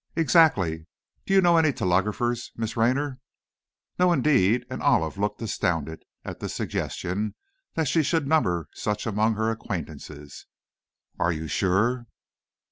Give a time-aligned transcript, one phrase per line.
[0.15, 0.87] "Exactly.
[1.27, 3.19] Do you know any telegrapher, Miss Raynor?"
[3.99, 7.35] "No, indeed!" and Olive looked astounded at the suggestion
[7.75, 10.47] that she should number such among her acquaintances.
[11.19, 12.07] "Are you sure?"